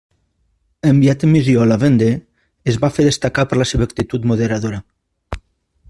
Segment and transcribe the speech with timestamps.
[0.91, 2.15] Enviat en missió a la Vendée,
[2.73, 4.83] es va fer destacar per la seva actitud moderadora.